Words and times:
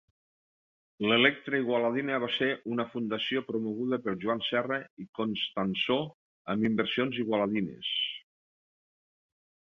L'Electra 1.07 1.57
Igualadina 1.63 2.15
va 2.23 2.29
ser 2.35 2.47
una 2.75 2.85
fundació 2.93 3.43
promoguda 3.49 3.99
per 4.05 4.13
Joan 4.23 4.41
Serra 4.47 4.79
i 5.03 5.05
Constansó 5.19 5.97
amb 6.55 6.67
inversions 6.71 7.21
igualadines. 7.25 7.91